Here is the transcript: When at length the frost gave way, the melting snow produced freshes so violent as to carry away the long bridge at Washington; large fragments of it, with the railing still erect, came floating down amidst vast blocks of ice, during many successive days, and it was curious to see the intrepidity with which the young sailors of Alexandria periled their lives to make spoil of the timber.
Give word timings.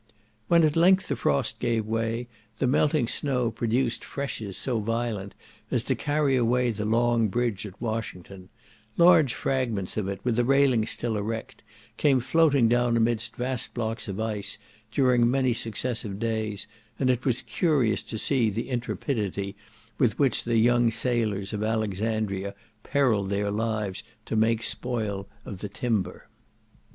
When 0.47 0.63
at 0.63 0.75
length 0.75 1.09
the 1.09 1.15
frost 1.15 1.59
gave 1.59 1.85
way, 1.85 2.27
the 2.57 2.65
melting 2.65 3.07
snow 3.07 3.51
produced 3.51 4.03
freshes 4.03 4.57
so 4.57 4.79
violent 4.79 5.35
as 5.69 5.83
to 5.83 5.95
carry 5.95 6.35
away 6.35 6.71
the 6.71 6.85
long 6.85 7.27
bridge 7.27 7.67
at 7.67 7.79
Washington; 7.79 8.49
large 8.97 9.35
fragments 9.35 9.97
of 9.97 10.07
it, 10.07 10.19
with 10.23 10.37
the 10.37 10.43
railing 10.43 10.87
still 10.87 11.17
erect, 11.17 11.61
came 11.97 12.19
floating 12.19 12.67
down 12.67 12.97
amidst 12.97 13.35
vast 13.35 13.75
blocks 13.75 14.07
of 14.07 14.19
ice, 14.19 14.57
during 14.91 15.29
many 15.29 15.53
successive 15.53 16.17
days, 16.17 16.65
and 16.97 17.11
it 17.11 17.23
was 17.23 17.43
curious 17.43 18.01
to 18.01 18.17
see 18.17 18.49
the 18.49 18.69
intrepidity 18.71 19.55
with 19.99 20.17
which 20.17 20.45
the 20.45 20.57
young 20.57 20.89
sailors 20.89 21.53
of 21.53 21.61
Alexandria 21.61 22.55
periled 22.81 23.29
their 23.29 23.51
lives 23.51 24.01
to 24.25 24.35
make 24.35 24.63
spoil 24.63 25.27
of 25.45 25.59
the 25.59 25.69
timber. 25.69 26.27